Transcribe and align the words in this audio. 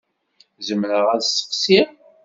Zemreɣ 0.67 1.05
ad 1.15 1.19
d-sseqsiɣ? 1.21 1.87